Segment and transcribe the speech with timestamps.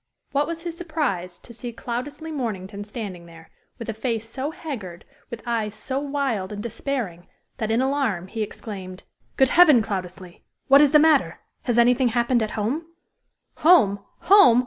[0.31, 5.05] What was his surprise to see Cloudesley Mornington standing there, with a face so haggard,
[5.29, 7.27] with eyes so wild and despairing,
[7.59, 9.03] that, in alarm, he exclaimed:
[9.37, 10.41] "Good heaven, Cloudesley.
[10.67, 11.39] What is the matter?
[11.65, 12.87] Has anything happened at home?"
[13.57, 13.99] "Home!
[14.21, 14.59] home!